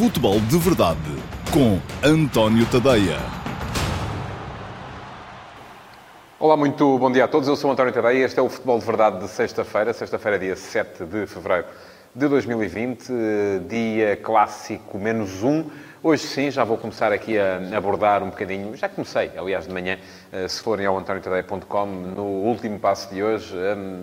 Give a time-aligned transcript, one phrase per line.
[0.00, 0.98] Futebol de Verdade
[1.52, 3.18] com António Tadeia.
[6.38, 7.46] Olá, muito bom dia a todos.
[7.46, 10.56] Eu sou António Tadeia e este é o Futebol de Verdade de sexta-feira, sexta-feira, dia
[10.56, 11.66] 7 de fevereiro
[12.14, 13.12] de 2020,
[13.68, 15.66] dia clássico menos um.
[16.02, 19.98] Hoje sim, já vou começar aqui a abordar um bocadinho, já comecei, aliás, de manhã,
[20.32, 23.54] eh, se forem ao antoniotadeia.com, no último passo de hoje,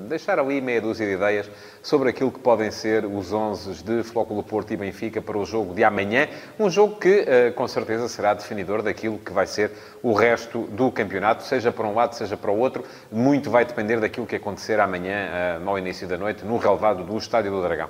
[0.07, 1.49] deixar ali meia dúzia de ideias
[1.81, 5.73] sobre aquilo que podem ser os 11 de Flóculo Porto e Benfica para o jogo
[5.73, 6.27] de amanhã.
[6.59, 9.71] Um jogo que, eh, com certeza, será definidor daquilo que vai ser
[10.03, 12.85] o resto do campeonato, seja para um lado, seja para o outro.
[13.11, 17.17] Muito vai depender daquilo que acontecer amanhã, eh, ao início da noite, no relevado do
[17.17, 17.89] Estádio do Dragão.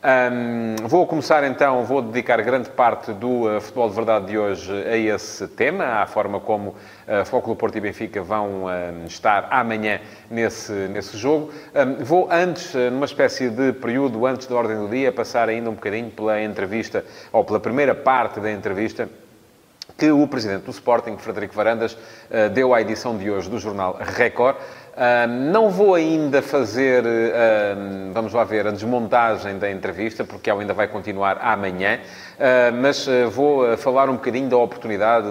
[0.00, 4.72] Um, vou começar então, vou dedicar grande parte do uh, futebol de verdade de hoje
[4.72, 9.98] a esse tema, à forma como uh, Flóculo Porto e Benfica vão uh, estar amanhã
[10.30, 11.50] nesse, nesse jogo.
[11.74, 15.68] Um, vou antes, uh, numa espécie de período antes da ordem do dia, passar ainda
[15.68, 19.08] um bocadinho pela entrevista, ou pela primeira parte da entrevista
[19.96, 21.98] que o presidente do Sporting, Frederico Varandas,
[22.54, 24.54] deu à edição de hoje do jornal Record
[25.28, 27.04] não vou ainda fazer,
[28.12, 33.06] vamos lá ver, a desmontagem da entrevista, porque ela ainda vai continuar amanhã, uh, mas
[33.06, 35.28] uh, vou ah, falar um bocadinho da oportunidade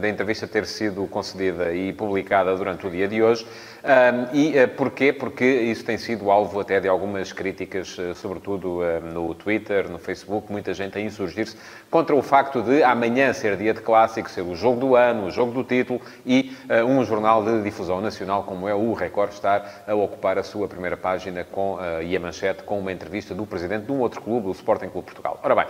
[0.00, 3.46] da entrevista ter sido concedida e publicada durante o dia de hoje.
[4.32, 5.12] E uh, porquê?
[5.12, 8.80] Porque isso tem sido alvo até de algumas críticas, sobretudo
[9.12, 11.56] no Twitter, no Facebook, muita gente a insurgir-se
[11.90, 15.30] contra o facto de amanhã ser dia de clássico, ser o jogo do ano, o
[15.30, 19.94] jogo do título e um jornal de difusão nacional como é o Record, estar a
[19.94, 23.86] ocupar a sua primeira página com, uh, e a manchete com uma entrevista do presidente
[23.86, 25.38] de um outro clube, o Sporting Clube Portugal.
[25.42, 25.66] Ora bem,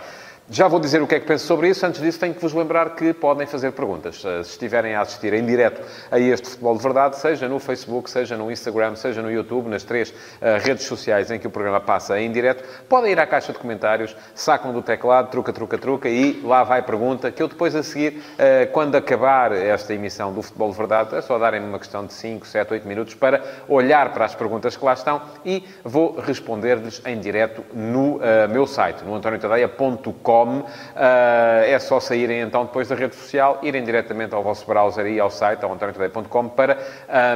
[0.53, 1.85] já vou dizer o que é que penso sobre isso.
[1.85, 4.17] Antes disso, tenho que vos lembrar que podem fazer perguntas.
[4.17, 8.35] Se estiverem a assistir em direto a este Futebol de Verdade, seja no Facebook, seja
[8.35, 12.19] no Instagram, seja no YouTube, nas três uh, redes sociais em que o programa passa
[12.19, 16.41] em direto, podem ir à caixa de comentários, sacam do teclado, truca, truca, truca e
[16.43, 20.71] lá vai pergunta, que eu depois a seguir, uh, quando acabar esta emissão do Futebol
[20.71, 24.25] de Verdade, é só darem-me uma questão de 5, 7, 8 minutos para olhar para
[24.25, 29.15] as perguntas que lá estão e vou responder-lhes em direto no uh, meu site, no
[29.15, 35.05] antoniotadeia.com Uh, é só saírem então depois da rede social, irem diretamente ao vosso browser
[35.07, 36.77] e ao site, ao antoniotoday.com, para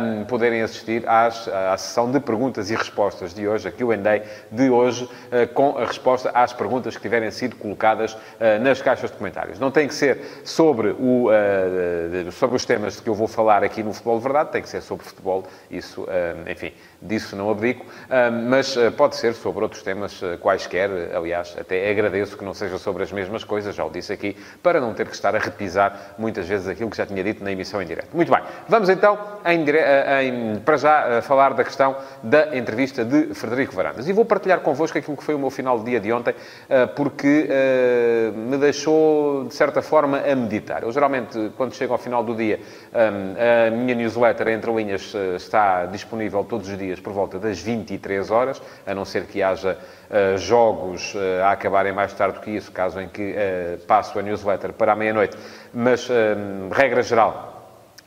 [0.01, 4.21] um, poderem assistir às, à sessão de perguntas e respostas de hoje, a Q&A
[4.51, 8.17] de hoje, uh, com a resposta às perguntas que tiverem sido colocadas uh,
[8.61, 9.59] nas caixas de comentários.
[9.59, 11.29] Não tem que ser sobre, o,
[12.31, 14.81] sobre os temas que eu vou falar aqui no Futebol de Verdade, tem que ser
[14.81, 16.05] sobre futebol, isso,
[16.49, 16.71] enfim,
[17.01, 17.85] disso não abdico,
[18.47, 23.11] mas pode ser sobre outros temas quaisquer, aliás, até agradeço que não seja sobre as
[23.11, 26.67] mesmas coisas, já o disse aqui, para não ter que estar a repisar muitas vezes
[26.67, 28.15] aquilo que já tinha dito na emissão em direto.
[28.15, 33.75] Muito bem, vamos então, em, em, para já, falar da questão da entrevista de Frederico
[33.75, 34.07] Varandas.
[34.07, 36.35] E vou partilhar convosco aquilo que foi o meu final de dia de ontem,
[36.69, 40.83] eh, porque eh, me deixou, de certa forma, a meditar.
[40.83, 42.59] Eu, geralmente, quando chego ao final do dia,
[42.93, 48.29] eh, a minha newsletter Entre Linhas está disponível todos os dias por volta das 23
[48.29, 49.77] horas, a não ser que haja
[50.37, 54.73] jogos a acabarem mais tarde do que isso, caso em que uh, passo a newsletter
[54.73, 55.37] para a meia-noite.
[55.73, 56.07] Mas,
[56.71, 57.54] regra geral,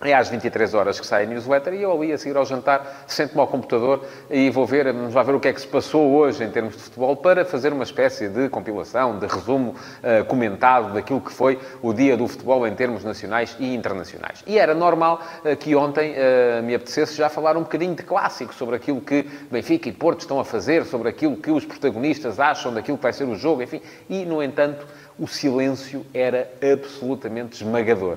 [0.01, 3.05] é às 23 horas que sai a newsletter e eu ali a seguir ao jantar
[3.07, 6.13] sento-me ao computador e vou ver, vamos lá ver o que é que se passou
[6.13, 10.95] hoje em termos de futebol para fazer uma espécie de compilação, de resumo uh, comentado
[10.95, 14.45] daquilo que foi o dia do futebol em termos nacionais e internacionais.
[14.47, 18.55] E era normal uh, que ontem uh, me apetecesse já falar um bocadinho de clássico
[18.55, 22.73] sobre aquilo que Benfica e Porto estão a fazer, sobre aquilo que os protagonistas acham
[22.73, 23.81] daquilo que vai ser o jogo, enfim.
[24.09, 24.87] E, no entanto,
[25.19, 28.17] o silêncio era absolutamente esmagador.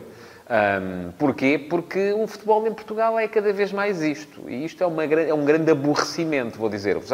[0.51, 1.57] Um, porquê?
[1.57, 4.49] Porque o futebol em Portugal é cada vez mais isto.
[4.49, 7.13] E isto é, uma, é um grande aborrecimento, vou dizer-vos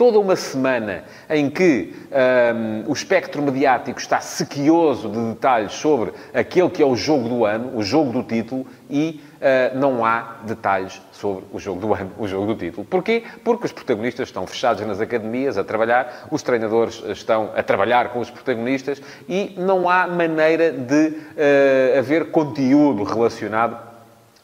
[0.00, 6.70] toda uma semana em que um, o espectro mediático está sequioso de detalhes sobre aquele
[6.70, 11.00] que é o jogo do ano, o jogo do título, e uh, não há detalhes
[11.12, 12.84] sobre o jogo do ano, o jogo do título.
[12.84, 13.24] Porquê?
[13.44, 18.20] Porque os protagonistas estão fechados nas academias a trabalhar, os treinadores estão a trabalhar com
[18.20, 23.89] os protagonistas e não há maneira de uh, haver conteúdo relacionado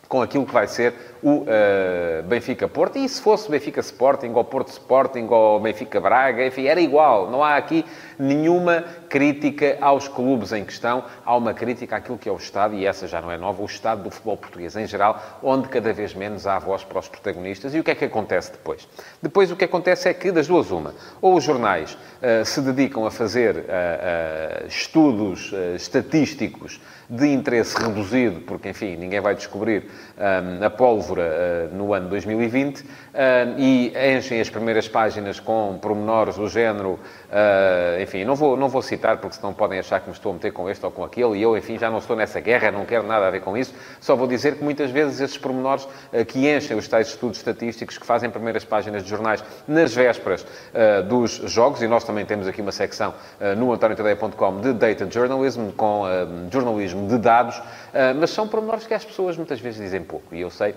[0.09, 2.99] com aquilo que vai ser o uh, Benfica-Porto.
[2.99, 7.31] E se fosse Benfica-Sporting, ou Porto-Sporting, ou Benfica-Braga, enfim, era igual.
[7.31, 7.85] Não há aqui
[8.19, 11.05] nenhuma crítica aos clubes em questão.
[11.25, 13.67] Há uma crítica àquilo que é o Estado, e essa já não é nova, o
[13.67, 17.75] Estado do futebol português em geral, onde cada vez menos há voz para os protagonistas.
[17.75, 18.89] E o que é que acontece depois?
[19.21, 23.07] Depois o que acontece é que, das duas uma, ou os jornais uh, se dedicam
[23.07, 29.85] a fazer uh, estudos estatísticos de interesse reduzido, porque, enfim, ninguém vai descobrir
[30.17, 32.87] um, a pólvora uh, no ano 2020, um,
[33.59, 38.83] e enchem as primeiras páginas com pormenores do género, uh, enfim, não vou, não vou
[38.83, 41.39] citar porque senão podem achar que me estou a meter com este ou com aquele
[41.39, 43.75] e eu, enfim, já não estou nessa guerra, não quero nada a ver com isso.
[44.01, 47.99] Só vou dizer que muitas vezes esses pormenores uh, que enchem os tais estudos estatísticos
[47.99, 52.49] que fazem primeiras páginas de jornais nas vésperas uh, dos jogos, e nós também temos
[52.49, 56.05] aqui uma secção uh, no antoniotadeia.com de Data Journalism, com
[56.51, 57.61] jornalismo de dados,
[58.19, 60.75] mas são pormenores que as pessoas muitas vezes dizem pouco, e eu sei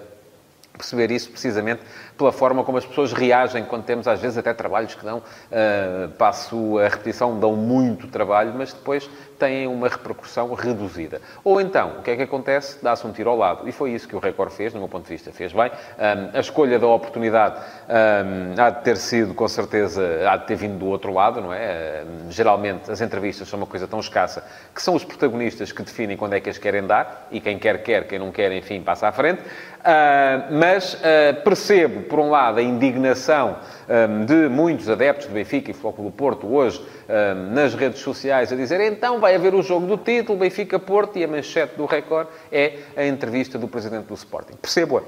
[0.80, 1.82] perceber isso precisamente
[2.18, 6.10] pela forma como as pessoas reagem quando temos, às vezes, até trabalhos que dão, uh,
[6.18, 11.22] passo a repetição, dão muito trabalho, mas depois têm uma repercussão reduzida.
[11.44, 12.78] Ou então, o que é que acontece?
[12.84, 13.68] Dá-se um tiro ao lado.
[13.70, 15.72] E foi isso que o Record fez, no meu ponto de vista, fez bem.
[15.72, 17.56] Um, a escolha da oportunidade
[17.88, 21.54] um, há de ter sido, com certeza, há de ter vindo do outro lado, não
[21.54, 22.04] é?
[22.04, 24.44] Um, geralmente, as entrevistas são uma coisa tão escassa
[24.76, 27.82] que são os protagonistas que definem quando é que as querem dar, e quem quer,
[27.82, 29.42] quer, quem não quer, enfim, passa à frente.
[29.42, 33.58] Uh, mas uh, percebo, por um lado, a indignação
[33.90, 36.80] um, de muitos adeptos do Benfica e Flóculo do Porto hoje
[37.10, 41.24] um, nas redes sociais a dizer então vai haver o jogo do título, Benfica-Porto, e
[41.24, 44.56] a manchete do Record é a entrevista do presidente do Sporting.
[44.62, 45.02] Percebo-a.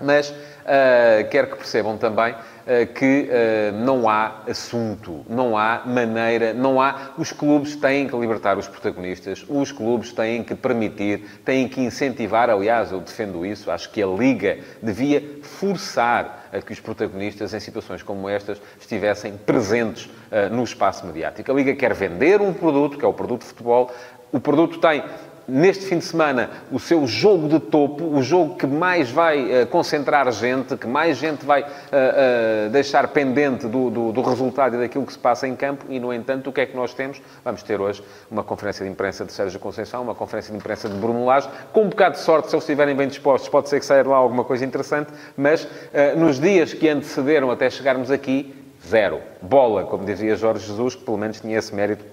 [0.00, 2.34] Mas uh, quero que percebam também
[2.94, 7.12] que uh, não há assunto, não há maneira, não há.
[7.18, 12.50] Os clubes têm que libertar os protagonistas, os clubes têm que permitir, têm que incentivar.
[12.50, 17.60] Aliás, eu defendo isso, acho que a Liga devia forçar a que os protagonistas, em
[17.60, 20.08] situações como estas, estivessem presentes
[20.50, 21.50] no espaço mediático.
[21.50, 23.90] A Liga quer vender um produto, que é o produto de futebol.
[24.30, 25.02] O produto tem
[25.46, 29.66] neste fim de semana, o seu jogo de topo, o jogo que mais vai uh,
[29.66, 34.78] concentrar gente, que mais gente vai uh, uh, deixar pendente do, do, do, resultado e
[34.78, 37.20] daquilo que se passa em campo, e, no entanto, o que é que nós temos?
[37.44, 40.94] Vamos ter hoje uma conferência de imprensa de Sérgio Conceição, uma conferência de imprensa de
[40.96, 43.86] Bruno Lage, com um bocado de sorte, se eles estiverem bem dispostos, pode ser que
[43.86, 45.66] saia lá alguma coisa interessante, mas
[46.16, 48.54] nos dias que antecederam até chegarmos aqui,
[48.86, 49.20] zero.
[49.40, 52.04] Bola, como dizia Jorge Jesus, que pelo menos tinha esse mérito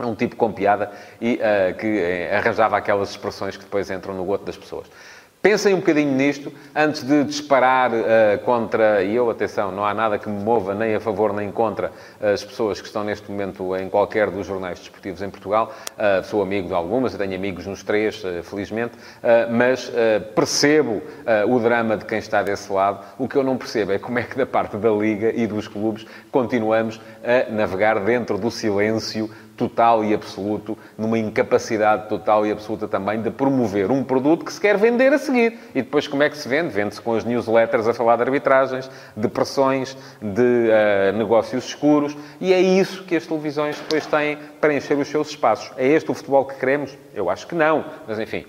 [0.00, 0.90] um tipo com piada
[1.20, 4.86] e uh, que uh, arranjava aquelas expressões que depois entram no goto das pessoas.
[5.42, 10.16] Pensem um bocadinho nisto antes de disparar uh, contra, e eu, atenção, não há nada
[10.16, 11.90] que me mova nem a favor nem contra
[12.20, 15.74] as pessoas que estão neste momento em qualquer dos jornais desportivos em Portugal.
[15.98, 18.92] Uh, sou amigo de algumas, tenho amigos nos três, uh, felizmente,
[19.50, 19.90] mas
[20.34, 21.02] percebo
[21.48, 23.04] o drama de quem está desse lado.
[23.18, 25.66] O que eu não percebo é como é que, da parte da Liga e dos
[25.66, 32.88] clubes, continuamos a navegar dentro do silêncio total e absoluto, numa incapacidade total e absoluta
[32.88, 35.58] também de promover um produto que se quer vender a seguir.
[35.74, 36.68] E depois como é que se vende?
[36.68, 42.52] Vende-se com as newsletters a falar de arbitragens, de pressões, de uh, negócios escuros, e
[42.52, 45.70] é isso que as televisões depois têm para encher os seus espaços.
[45.76, 46.96] É este o futebol que queremos?
[47.14, 48.44] Eu acho que não, mas enfim.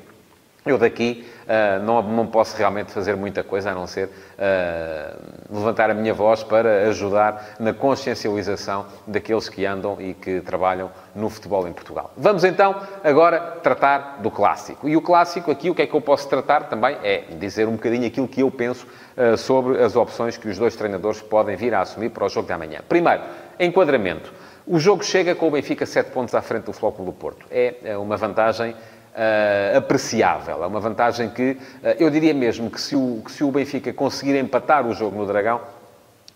[0.66, 5.90] Eu daqui uh, não, não posso realmente fazer muita coisa a não ser uh, levantar
[5.90, 11.68] a minha voz para ajudar na consciencialização daqueles que andam e que trabalham no futebol
[11.68, 12.14] em Portugal.
[12.16, 14.88] Vamos então agora tratar do clássico.
[14.88, 17.74] E o clássico aqui, o que é que eu posso tratar também é dizer um
[17.74, 18.88] bocadinho aquilo que eu penso
[19.18, 22.48] uh, sobre as opções que os dois treinadores podem vir a assumir para o jogo
[22.48, 22.80] de amanhã.
[22.88, 23.22] Primeiro,
[23.60, 24.32] enquadramento.
[24.66, 27.46] O jogo chega com o Benfica 7 pontos à frente do Flóculo do Porto.
[27.52, 28.74] É, é uma vantagem
[29.14, 30.64] uh, apreciável.
[30.64, 31.58] É uma vantagem que, uh,
[32.00, 35.26] eu diria mesmo que se, o, que se o Benfica conseguir empatar o jogo no
[35.26, 35.62] Dragão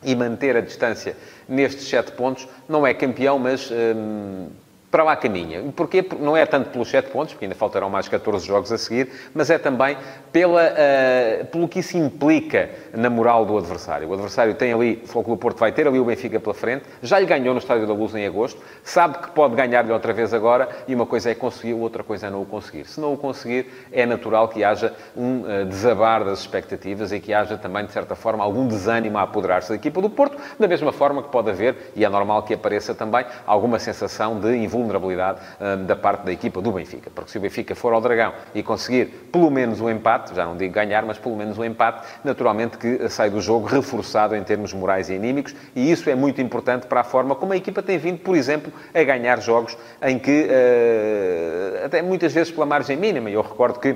[0.03, 1.15] e manter a distância
[1.47, 4.47] nestes sete pontos, não é campeão, mas um,
[4.89, 5.61] para lá caminha.
[5.75, 6.05] Porquê?
[6.19, 9.49] Não é tanto pelos 7 pontos, porque ainda faltarão mais 14 jogos a seguir, mas
[9.49, 9.97] é também
[10.31, 14.07] pela, uh, pelo que isso implica na moral do adversário.
[14.07, 17.19] O adversário tem ali, o Flóculo Porto vai ter ali o Benfica pela frente, já
[17.19, 20.69] lhe ganhou no Estádio da Luz em agosto, sabe que pode ganhar-lhe outra vez agora,
[20.87, 22.85] e uma coisa é conseguir, outra coisa é não o conseguir.
[22.85, 27.33] Se não o conseguir, é natural que haja um uh, desabar das expectativas e que
[27.33, 30.93] haja também, de certa forma, algum desânimo a apoderar-se da equipa do Porto, da mesma
[30.93, 35.39] forma que pode haver, e é normal que apareça também, alguma sensação de invulnerabilidade vulnerabilidade
[35.59, 37.09] um, da parte da equipa do Benfica.
[37.13, 40.55] Porque se o Benfica for ao Dragão e conseguir pelo menos um empate, já não
[40.55, 44.73] digo ganhar, mas pelo menos um empate, naturalmente que sai do jogo reforçado em termos
[44.73, 47.97] morais e anímicos, e isso é muito importante para a forma como a equipa tem
[47.97, 53.29] vindo, por exemplo, a ganhar jogos em que, uh, até muitas vezes pela margem mínima,
[53.29, 53.95] eu recordo que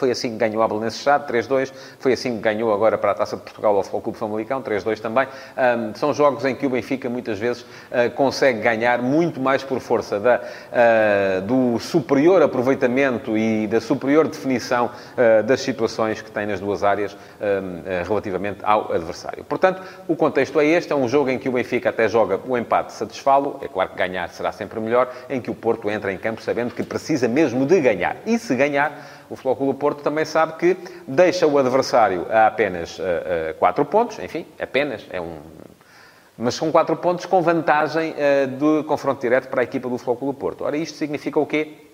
[0.00, 1.70] foi assim que ganhou a Belenenses Chade, 3-2.
[1.98, 4.98] Foi assim que ganhou agora para a Taça de Portugal ao Futebol Clube Famalicão, 3-2
[4.98, 5.28] também.
[5.28, 9.78] Um, são jogos em que o Benfica, muitas vezes, uh, consegue ganhar muito mais por
[9.78, 16.46] força da, uh, do superior aproveitamento e da superior definição uh, das situações que tem
[16.46, 17.14] nas duas áreas
[18.06, 19.44] relativamente ao adversário.
[19.44, 20.92] Portanto, o contexto é este.
[20.92, 23.58] É um jogo em que o Benfica até joga o empate satisfá-lo.
[23.60, 25.12] É claro que ganhar será sempre melhor.
[25.28, 28.16] Em que o Porto entra em campo sabendo que precisa mesmo de ganhar.
[28.24, 33.02] E se ganhar o Flóculo Porto também sabe que deixa o adversário a apenas uh,
[33.52, 35.38] uh, 4 pontos, enfim, apenas, é um
[36.36, 40.34] Mas são quatro pontos com vantagem uh, do confronto direto para a equipa do Flóculo
[40.34, 40.64] Porto.
[40.64, 41.89] Ora, isto significa o quê?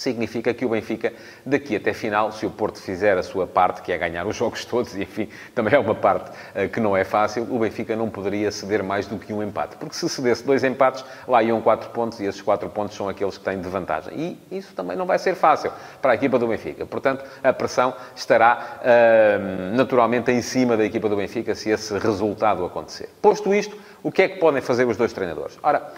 [0.00, 1.12] Significa que o Benfica,
[1.44, 4.64] daqui até final, se o Porto fizer a sua parte, que é ganhar os jogos
[4.66, 8.08] todos, e enfim, também é uma parte uh, que não é fácil, o Benfica não
[8.08, 9.76] poderia ceder mais do que um empate.
[9.76, 13.36] Porque se cedesse dois empates, lá iam quatro pontos, e esses quatro pontos são aqueles
[13.36, 14.38] que têm de vantagem.
[14.50, 16.86] E isso também não vai ser fácil para a equipa do Benfica.
[16.86, 22.64] Portanto, a pressão estará uh, naturalmente em cima da equipa do Benfica se esse resultado
[22.64, 23.10] acontecer.
[23.20, 25.58] Posto isto, o que é que podem fazer os dois treinadores?
[25.62, 25.92] Ora,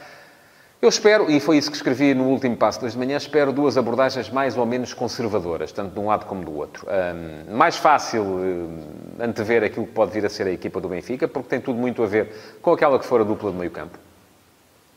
[0.83, 4.29] eu espero, e foi isso que escrevi no último passo de manhã, espero duas abordagens
[4.29, 6.85] mais ou menos conservadoras, tanto de um lado como do outro.
[6.89, 8.79] Um, mais fácil um,
[9.21, 12.03] antever aquilo que pode vir a ser a equipa do Benfica, porque tem tudo muito
[12.03, 13.97] a ver com aquela que for a dupla de meio campo.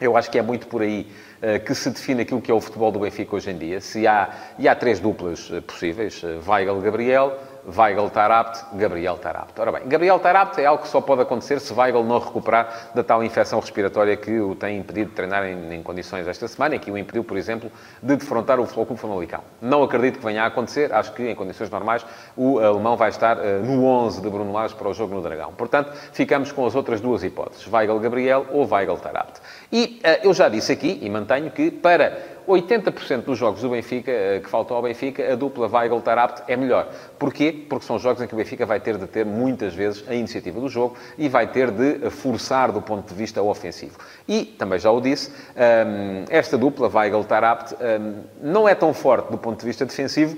[0.01, 2.59] Eu acho que é muito por aí uh, que se define aquilo que é o
[2.59, 3.79] futebol do Benfica hoje em dia.
[3.79, 9.35] Se há, e há três duplas uh, possíveis, uh, Weigl-Gabriel, Weigl estar apto, Gabriel estar
[9.35, 9.61] apto.
[9.61, 12.91] Ora bem, Gabriel estar apto é algo que só pode acontecer se Weigl não recuperar
[12.93, 16.75] da tal infecção respiratória que o tem impedido de treinar em, em condições esta semana
[16.75, 19.41] e que o impediu, por exemplo, de defrontar o Clube Famalicão.
[19.61, 20.93] Não acredito que venha a acontecer.
[20.93, 22.05] Acho que, em condições normais,
[22.35, 25.53] o alemão vai estar uh, no 11 de Bruno Lage para o jogo no Dragão.
[25.53, 27.67] Portanto, ficamos com as outras duas hipóteses.
[27.71, 29.41] Weigl-Gabriel ou Weigl estar apto.
[29.71, 34.11] E uh, eu já disse aqui, e mantenho, que para 80% dos jogos do Benfica,
[34.11, 36.87] eh, que faltam ao Benfica, a dupla Weigl Tarapte é melhor.
[37.17, 37.65] Porquê?
[37.67, 40.59] Porque são jogos em que o Benfica vai ter de ter muitas vezes a iniciativa
[40.59, 43.97] do jogo e vai ter de forçar do ponto de vista ofensivo.
[44.27, 49.31] E, também já o disse, ehm, esta dupla Weigl Tarapte ehm, não é tão forte
[49.31, 50.37] do ponto de vista defensivo,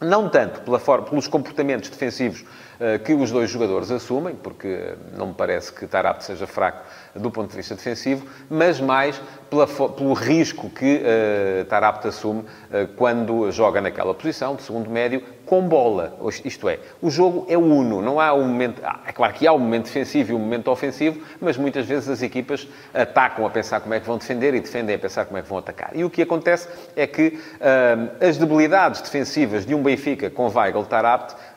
[0.00, 2.44] não tanto pela forma, pelos comportamentos defensivos
[2.82, 6.82] eh, que os dois jogadores assumem, porque não me parece que Tarapte seja fraco
[7.14, 13.50] do ponto de vista defensivo, mas mais pela, pelo risco que uh, assume uh, quando
[13.52, 16.16] joga naquela posição de segundo médio com bola.
[16.44, 18.80] Isto é, o jogo é uno, não há um momento...
[18.84, 22.08] Ah, é claro que há um momento defensivo e um momento ofensivo, mas muitas vezes
[22.08, 25.38] as equipas atacam a pensar como é que vão defender e defendem a pensar como
[25.38, 25.90] é que vão atacar.
[25.92, 30.84] E o que acontece é que uh, as debilidades defensivas de um Benfica com Weigl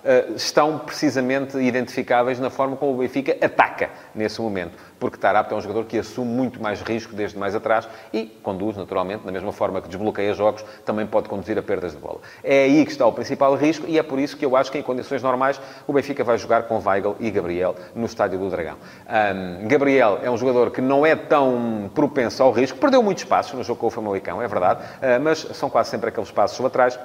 [0.04, 5.58] Tarapte estão precisamente identificáveis na forma como o Benfica ataca nesse momento porque Tarapte é
[5.58, 9.52] um jogador que assume muito mais risco desde mais atrás e conduz, naturalmente, da mesma
[9.52, 12.22] forma que desbloqueia jogos, também pode conduzir a perdas de bola.
[12.42, 14.78] É aí que está o principal risco e é por isso que eu acho que,
[14.78, 18.78] em condições normais, o Benfica vai jogar com Weigl e Gabriel no Estádio do Dragão.
[19.06, 23.54] Um, Gabriel é um jogador que não é tão propenso ao risco, perdeu muitos passos
[23.56, 26.98] no jogo com o Famalicão, é verdade, uh, mas são quase sempre aqueles passos laterais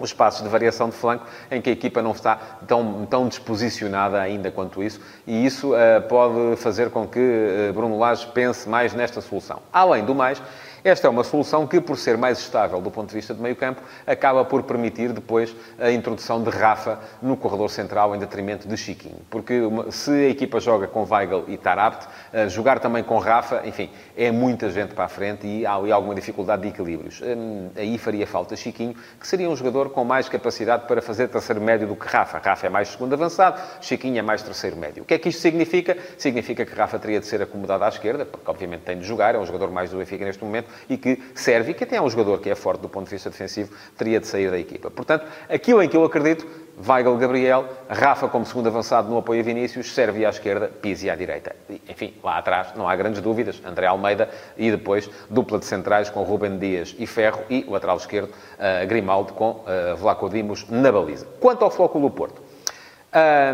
[0.00, 2.36] os espaços de variação de flanco em que a equipa não está
[2.66, 7.98] tão, tão disposicionada ainda quanto isso, e isso uh, pode fazer com que uh, Bruno
[7.98, 9.60] Lage pense mais nesta solução.
[9.72, 10.40] Além do mais,
[10.84, 13.56] esta é uma solução que, por ser mais estável do ponto de vista de meio
[13.56, 18.76] campo, acaba por permitir depois a introdução de Rafa no corredor central em detrimento de
[18.76, 19.16] Chiquinho.
[19.30, 22.06] Porque se a equipa joga com Weigl e Tarapte,
[22.48, 26.14] jogar também com Rafa, enfim, é muita gente para a frente e há ali alguma
[26.14, 27.22] dificuldade de equilíbrios.
[27.22, 31.62] Hum, aí faria falta Chiquinho, que seria um jogador com mais capacidade para fazer terceiro
[31.62, 32.38] médio do que Rafa.
[32.38, 35.02] Rafa é mais segundo avançado, Chiquinho é mais terceiro médio.
[35.02, 35.96] O que é que isto significa?
[36.18, 39.38] Significa que Rafa teria de ser acomodado à esquerda, porque obviamente tem de jogar, é
[39.38, 42.08] um jogador mais do Benfica neste momento, e que serve, e que até é um
[42.08, 44.90] jogador que é forte do ponto de vista defensivo, teria de sair da equipa.
[44.90, 46.46] Portanto, aquilo em que eu acredito,
[46.86, 51.14] Weigl Gabriel, Rafa como segundo avançado no apoio a Vinícius, serve à esquerda, Pizzi à
[51.14, 51.54] direita.
[51.88, 56.22] Enfim, lá atrás não há grandes dúvidas, André Almeida e depois dupla de centrais com
[56.22, 61.26] Ruben Dias e Ferro e lateral esquerdo, uh, Grimaldo com uh, Vlaco Dimos na baliza.
[61.38, 62.42] Quanto ao Flóculo Porto,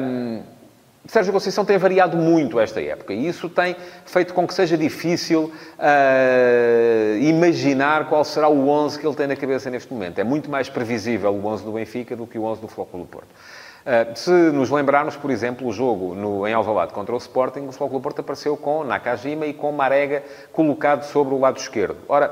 [0.00, 0.42] um,
[1.06, 5.52] Sérgio Conceição tem variado muito esta época e isso tem feito com que seja difícil
[5.78, 10.18] uh, imaginar qual será o 11 que ele tem na cabeça neste momento.
[10.18, 13.28] É muito mais previsível o 11 do Benfica do que o 11 do Flóculo Porto.
[13.28, 17.72] Uh, se nos lembrarmos, por exemplo, o jogo no, em Alvalade contra o Sporting, o
[17.72, 21.96] Flóculo Porto apareceu com Nakajima e com Marega colocado sobre o lado esquerdo.
[22.08, 22.30] Ora,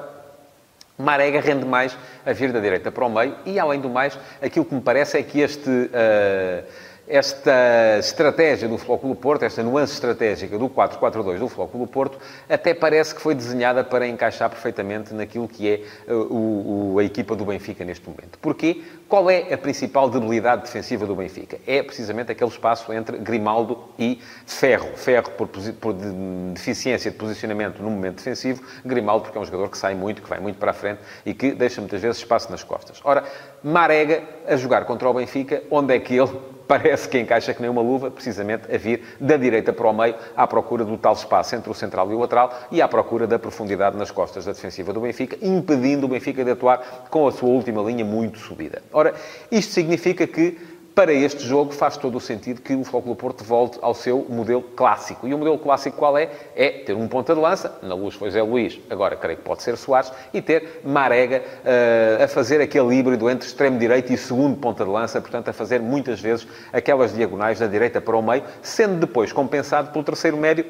[0.99, 1.97] Marega rende mais
[2.27, 5.17] a vir da direita para o meio e, além do mais, aquilo que me parece
[5.17, 5.71] é que este...
[5.71, 12.75] Uh, esta estratégia do Flóculo Porto, esta nuance estratégica do 4-4-2 do Flóculo Porto, até
[12.75, 17.35] parece que foi desenhada para encaixar perfeitamente naquilo que é uh, o, o, a equipa
[17.35, 18.39] do Benfica neste momento.
[18.39, 18.83] Porquê?
[19.09, 21.59] Qual é a principal debilidade defensiva do Benfica?
[21.67, 24.91] É precisamente aquele espaço entre Grimaldo e Ferro.
[24.95, 25.95] Ferro por, por
[26.53, 30.29] deficiência de posicionamento no momento defensivo, Grimaldo porque é um jogador que sai muito, que
[30.29, 33.01] vai muito para a frente e que deixa muitas vezes espaço nas costas.
[33.03, 33.25] Ora,
[33.63, 37.71] Marega a jogar contra o Benfica, onde é que ele parece que encaixa que nem
[37.71, 41.57] uma luva, precisamente a vir da direita para o meio, à procura do tal espaço
[41.57, 44.93] entre o central e o lateral e à procura da profundidade nas costas da defensiva
[44.93, 48.83] do Benfica, impedindo o Benfica de atuar com a sua última linha muito subida.
[48.93, 49.15] Ora,
[49.51, 50.59] isto significa que
[50.99, 54.61] para este jogo faz todo o sentido que o Futebol Porto volte ao seu modelo
[54.61, 55.29] clássico.
[55.29, 56.29] E o modelo clássico qual é?
[56.57, 59.63] É ter um ponta de lança, na luz foi Zé Luís, agora creio que pode
[59.63, 64.57] ser Soares, e ter Marega uh, a fazer aquele híbrido entre extremo direito e segundo
[64.57, 68.43] ponta de lança, portanto a fazer muitas vezes aquelas diagonais da direita para o meio,
[68.61, 70.65] sendo depois compensado pelo terceiro médio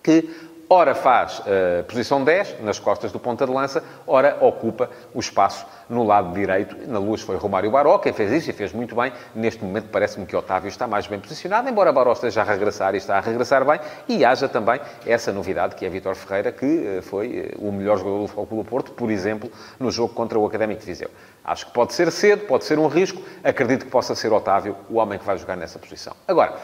[0.00, 0.30] que
[0.72, 5.66] ora faz uh, posição 10, nas costas do ponta de lança, ora ocupa o espaço
[5.88, 6.76] no lado direito.
[6.88, 9.12] Na luz foi Romário Baró, quem fez isso e fez muito bem.
[9.34, 12.98] Neste momento parece-me que Otávio está mais bem posicionado, embora Baró esteja a regressar e
[12.98, 13.80] está a regressar bem.
[14.08, 17.98] E haja também essa novidade que é Vitor Ferreira, que uh, foi uh, o melhor
[17.98, 21.10] jogador do Futebol do Porto, por exemplo, no jogo contra o Académico de Viseu.
[21.44, 23.20] Acho que pode ser cedo, pode ser um risco.
[23.42, 26.14] Acredito que possa ser Otávio o homem que vai jogar nessa posição.
[26.28, 26.54] Agora,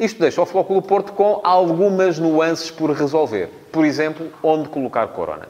[0.00, 3.50] isto deixa o Flóculo Porto com algumas nuances por resolver.
[3.70, 5.46] Por exemplo, onde colocar Corona.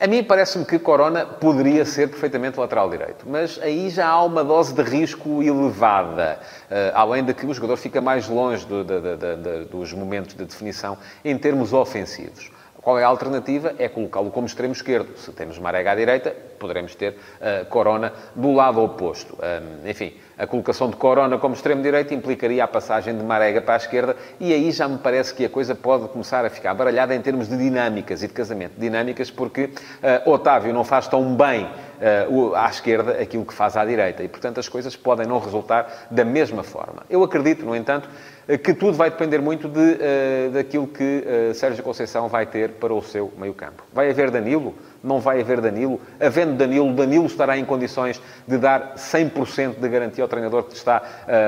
[0.00, 4.44] A mim parece-me que Corona poderia ser perfeitamente lateral direito, mas aí já há uma
[4.44, 6.38] dose de risco elevada,
[6.70, 10.44] uh, além de que o jogador fica mais longe do, do, do, dos momentos de
[10.44, 12.50] definição em termos ofensivos.
[12.80, 13.74] Qual é a alternativa?
[13.78, 15.16] É colocá-lo como extremo esquerdo.
[15.18, 19.36] Se temos Marega à direita, poderemos ter uh, Corona do lado oposto.
[19.36, 23.76] Um, enfim, a colocação de Corona como extremo-direito implicaria a passagem de Marega para a
[23.76, 27.20] esquerda e aí já me parece que a coisa pode começar a ficar baralhada em
[27.20, 28.78] termos de dinâmicas e de casamento.
[28.78, 33.84] Dinâmicas porque uh, Otávio não faz tão bem uh, à esquerda aquilo que faz à
[33.84, 37.02] direita e, portanto, as coisas podem não resultar da mesma forma.
[37.10, 38.08] Eu acredito, no entanto,
[38.56, 42.94] que tudo vai depender muito de, uh, daquilo que uh, Sérgio Conceição vai ter para
[42.94, 43.82] o seu meio-campo.
[43.92, 44.74] Vai haver Danilo?
[45.02, 46.00] Não vai haver Danilo?
[46.20, 51.02] Havendo Danilo, Danilo estará em condições de dar 100% de garantia ao treinador que está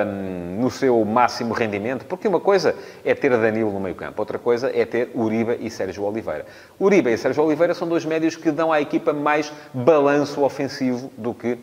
[0.07, 2.05] um, no seu máximo rendimento?
[2.05, 6.05] Porque uma coisa é ter Danilo no meio-campo, outra coisa é ter Uribe e Sérgio
[6.05, 6.47] Oliveira.
[6.79, 11.35] Uribe e Sérgio Oliveira são dois médios que dão à equipa mais balanço ofensivo do
[11.35, 11.59] que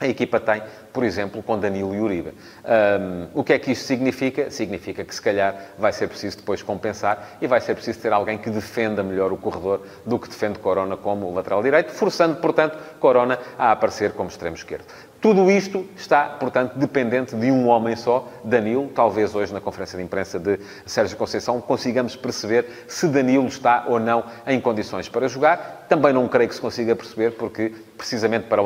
[0.00, 0.62] a equipa tem,
[0.94, 2.30] por exemplo, com Danilo e Uribe.
[2.30, 4.50] Um, o que é que isto significa?
[4.50, 8.38] Significa que, se calhar, vai ser preciso depois compensar e vai ser preciso ter alguém
[8.38, 13.38] que defenda melhor o corredor do que defende Corona como lateral direito, forçando, portanto, Corona
[13.58, 14.86] a aparecer como extremo esquerdo.
[15.20, 18.88] Tudo isto está, portanto, dependente de um homem só, Danilo.
[18.88, 24.00] Talvez hoje, na conferência de imprensa de Sérgio Conceição, consigamos perceber se Danilo está ou
[24.00, 25.84] não em condições para jogar.
[25.90, 28.56] Também não creio que se consiga perceber, porque, precisamente para